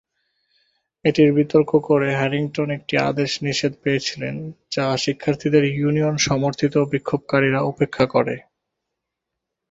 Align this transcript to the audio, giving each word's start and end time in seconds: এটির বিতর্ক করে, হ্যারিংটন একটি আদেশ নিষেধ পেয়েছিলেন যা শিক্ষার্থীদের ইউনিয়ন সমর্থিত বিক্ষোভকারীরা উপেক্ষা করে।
এটির 1.05 1.29
বিতর্ক 1.37 1.71
করে, 1.87 2.09
হ্যারিংটন 2.15 2.67
একটি 2.77 2.95
আদেশ 3.09 3.31
নিষেধ 3.43 3.73
পেয়েছিলেন 3.83 4.35
যা 4.71 4.85
শিক্ষার্থীদের 4.97 5.63
ইউনিয়ন 5.71 6.15
সমর্থিত 6.27 6.73
বিক্ষোভকারীরা 6.91 7.59
উপেক্ষা 7.71 8.05
করে। 8.13 8.35